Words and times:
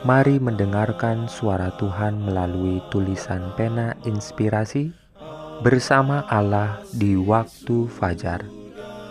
Mari 0.00 0.40
mendengarkan 0.40 1.28
suara 1.28 1.76
Tuhan 1.76 2.24
melalui 2.24 2.80
tulisan 2.88 3.52
pena 3.52 3.92
inspirasi 4.08 4.96
bersama 5.60 6.24
Allah 6.24 6.80
di 6.96 7.20
waktu 7.20 7.84
fajar. 7.84 8.40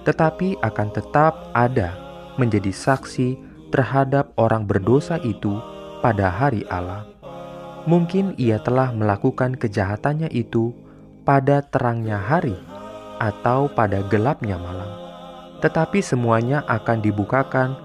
tetapi 0.06 0.59
akan 0.62 0.89
tetap 0.91 1.33
ada 1.55 1.95
menjadi 2.41 2.72
saksi 2.72 3.37
terhadap 3.71 4.34
orang 4.41 4.66
berdosa 4.66 5.21
itu 5.22 5.59
pada 6.03 6.33
hari 6.33 6.66
Allah. 6.72 7.06
Mungkin 7.89 8.37
ia 8.37 8.61
telah 8.61 8.93
melakukan 8.93 9.57
kejahatannya 9.57 10.29
itu 10.33 10.77
pada 11.25 11.65
terangnya 11.65 12.21
hari 12.21 12.57
atau 13.21 13.69
pada 13.73 14.05
gelapnya 14.09 14.57
malam, 14.61 14.91
tetapi 15.65 16.01
semuanya 16.05 16.65
akan 16.69 17.01
dibukakan 17.01 17.77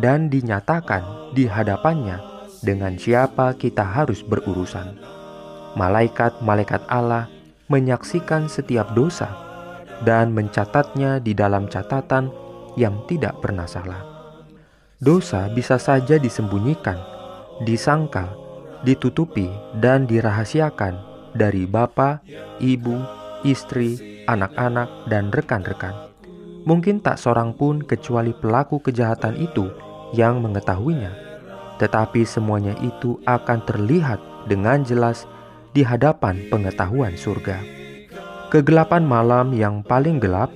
dan 0.00 0.28
dinyatakan 0.28 1.32
di 1.32 1.48
hadapannya 1.48 2.20
dengan 2.60 2.96
siapa 2.96 3.56
kita 3.56 3.84
harus 3.84 4.24
berurusan. 4.24 4.96
Malaikat-malaikat 5.76 6.84
Allah 6.88 7.28
menyaksikan 7.68 8.48
setiap 8.48 8.96
dosa 8.96 9.28
dan 10.02 10.32
mencatatnya 10.32 11.20
di 11.20 11.36
dalam 11.36 11.68
catatan 11.68 12.32
yang 12.74 13.04
tidak 13.04 13.36
pernah 13.44 13.68
salah. 13.68 14.02
Dosa 14.98 15.46
bisa 15.52 15.78
saja 15.78 16.18
disembunyikan, 16.18 16.98
disangkal, 17.62 18.47
ditutupi 18.86 19.50
dan 19.78 20.06
dirahasiakan 20.06 20.98
dari 21.34 21.66
bapak, 21.66 22.22
ibu, 22.62 22.98
istri, 23.46 24.22
anak-anak, 24.26 25.08
dan 25.10 25.30
rekan-rekan. 25.30 25.94
Mungkin 26.66 27.00
tak 27.00 27.16
seorang 27.16 27.56
pun 27.56 27.80
kecuali 27.80 28.34
pelaku 28.36 28.82
kejahatan 28.82 29.38
itu 29.40 29.72
yang 30.12 30.42
mengetahuinya, 30.44 31.12
tetapi 31.80 32.26
semuanya 32.28 32.76
itu 32.84 33.16
akan 33.24 33.64
terlihat 33.64 34.20
dengan 34.50 34.82
jelas 34.84 35.24
di 35.72 35.84
hadapan 35.84 36.48
pengetahuan 36.48 37.14
surga. 37.14 37.60
Kegelapan 38.48 39.04
malam 39.04 39.52
yang 39.52 39.84
paling 39.84 40.16
gelap, 40.16 40.48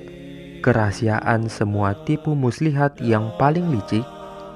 kerahasiaan 0.64 1.52
semua 1.52 1.92
tipu 2.08 2.32
muslihat 2.32 2.96
yang 3.04 3.28
paling 3.36 3.68
licik, 3.68 4.04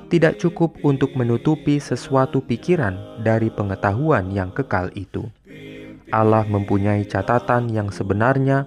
tidak 0.07 0.39
cukup 0.39 0.79
untuk 0.87 1.15
menutupi 1.19 1.83
sesuatu 1.83 2.43
pikiran 2.43 3.23
dari 3.23 3.51
pengetahuan 3.51 4.31
yang 4.31 4.55
kekal 4.55 4.91
itu. 4.95 5.27
Allah 6.15 6.47
mempunyai 6.47 7.03
catatan 7.07 7.67
yang 7.71 7.91
sebenarnya 7.91 8.67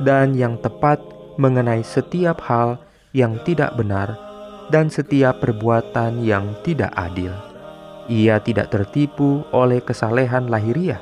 dan 0.00 0.32
yang 0.32 0.56
tepat 0.56 1.00
mengenai 1.36 1.84
setiap 1.84 2.40
hal 2.48 2.80
yang 3.12 3.36
tidak 3.44 3.76
benar 3.76 4.16
dan 4.72 4.88
setiap 4.88 5.40
perbuatan 5.40 6.24
yang 6.24 6.56
tidak 6.64 6.92
adil. 6.96 7.32
Ia 8.08 8.40
tidak 8.40 8.72
tertipu 8.72 9.44
oleh 9.52 9.84
kesalehan 9.84 10.48
lahiriah. 10.48 11.00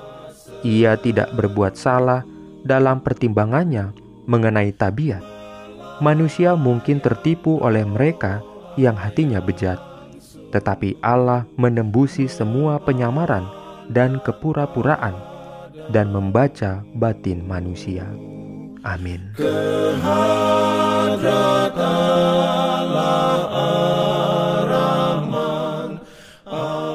Ia 0.67 0.99
tidak 0.99 1.31
berbuat 1.39 1.79
salah 1.79 2.27
dalam 2.67 2.99
pertimbangannya 2.99 3.95
mengenai 4.27 4.75
tabiat. 4.75 5.23
Manusia 6.03 6.59
mungkin 6.59 6.99
tertipu 6.99 7.63
oleh 7.63 7.87
mereka 7.87 8.43
yang 8.77 8.95
hatinya 8.97 9.41
bejat, 9.41 9.81
tetapi 10.53 11.01
Allah 11.01 11.49
menembusi 11.57 12.29
semua 12.29 12.77
penyamaran 12.81 13.49
dan 13.89 14.21
kepura-puraan 14.21 15.17
dan 15.91 16.13
membaca 16.13 16.85
batin 16.95 17.45
manusia. 17.45 18.07
Amin. 18.87 19.35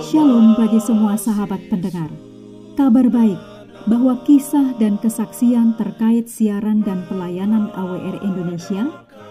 Shalom 0.08 0.56
bagi 0.56 0.80
semua 0.80 1.20
sahabat 1.20 1.62
pendengar. 1.68 2.12
Kabar 2.80 3.12
baik 3.12 3.40
bahwa 3.90 4.22
kisah 4.24 4.78
dan 4.78 4.96
kesaksian 5.02 5.76
terkait 5.76 6.30
siaran 6.30 6.86
dan 6.86 7.04
pelayanan 7.10 7.74
AWR 7.74 8.24
Indonesia 8.24 8.88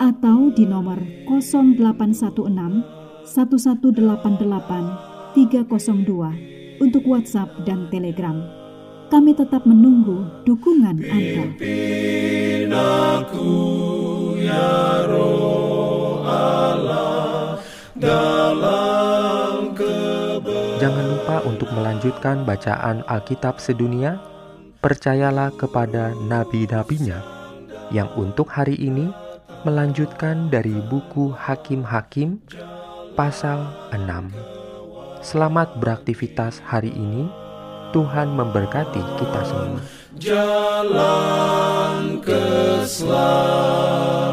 atau 0.00 0.48
di 0.48 0.64
nomor 0.64 0.96
0816 1.28 1.76
1188 3.28 5.36
302 5.36 6.80
untuk 6.80 7.04
WhatsApp 7.04 7.52
dan 7.68 7.84
Telegram. 7.92 8.40
Kami 9.12 9.36
tetap 9.36 9.68
menunggu 9.68 10.24
dukungan 10.48 11.04
Anda. 11.04 11.52
aku 12.72 13.52
ya 14.40 15.04
roh 15.04 16.24
Allah 16.24 17.60
dalam 17.92 19.76
Jangan 20.80 21.06
lupa 21.12 21.44
untuk 21.44 21.68
melanjutkan 21.76 22.48
bacaan 22.48 23.04
Alkitab 23.04 23.60
sedunia. 23.60 24.16
Percayalah 24.80 25.52
kepada 25.60 26.16
nabi-nabinya 26.24 27.20
yang 27.92 28.08
untuk 28.16 28.48
hari 28.48 28.80
ini 28.80 29.12
melanjutkan 29.64 30.48
dari 30.48 30.72
buku 30.88 31.36
Hakim-Hakim 31.36 32.40
pasal 33.12 33.68
6. 33.92 34.32
Selamat 35.20 35.76
beraktivitas 35.76 36.64
hari 36.64 36.96
ini. 36.96 37.28
Tuhan 37.90 38.38
memberkati 38.38 39.02
kita 39.18 39.42
semua. 39.44 39.82
jalan 40.14 42.22
keselamatan 42.22 44.29